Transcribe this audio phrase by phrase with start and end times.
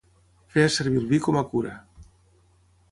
[0.55, 1.77] Feia servir el vi com a cura.